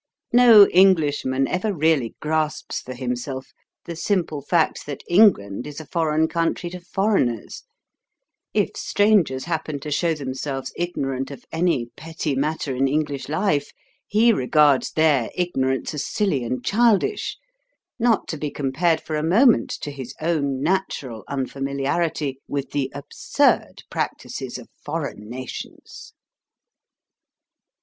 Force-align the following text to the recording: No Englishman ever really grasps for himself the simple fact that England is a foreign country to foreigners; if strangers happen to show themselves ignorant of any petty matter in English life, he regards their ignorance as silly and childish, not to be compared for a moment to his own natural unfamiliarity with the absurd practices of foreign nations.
No 0.33 0.67
Englishman 0.69 1.47
ever 1.47 1.71
really 1.71 2.15
grasps 2.19 2.79
for 2.81 2.95
himself 2.95 3.51
the 3.85 3.95
simple 3.95 4.41
fact 4.41 4.87
that 4.87 5.03
England 5.07 5.67
is 5.67 5.79
a 5.79 5.85
foreign 5.85 6.27
country 6.27 6.71
to 6.71 6.79
foreigners; 6.79 7.65
if 8.51 8.71
strangers 8.75 9.43
happen 9.43 9.79
to 9.81 9.91
show 9.91 10.15
themselves 10.15 10.73
ignorant 10.75 11.29
of 11.29 11.45
any 11.51 11.89
petty 11.95 12.33
matter 12.33 12.73
in 12.75 12.87
English 12.87 13.29
life, 13.29 13.69
he 14.07 14.33
regards 14.33 14.89
their 14.93 15.29
ignorance 15.35 15.93
as 15.93 16.03
silly 16.03 16.43
and 16.43 16.65
childish, 16.65 17.37
not 17.99 18.27
to 18.29 18.37
be 18.37 18.49
compared 18.49 19.01
for 19.01 19.15
a 19.15 19.21
moment 19.23 19.69
to 19.69 19.91
his 19.91 20.15
own 20.19 20.63
natural 20.63 21.23
unfamiliarity 21.27 22.39
with 22.47 22.71
the 22.71 22.91
absurd 22.95 23.83
practices 23.91 24.57
of 24.57 24.67
foreign 24.83 25.29
nations. 25.29 26.13